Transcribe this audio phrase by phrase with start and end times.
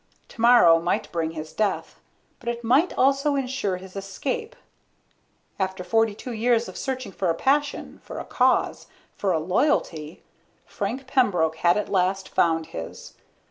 [0.27, 1.99] Tomorrow might bring his death,
[2.39, 4.55] but it might also ensure his escape.
[5.59, 10.23] After forty two years of searching for a passion, for a cause, for a loyalty,
[10.65, 13.13] Frank Pembroke had at last found his.